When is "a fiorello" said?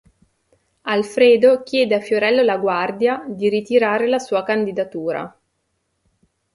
1.93-2.41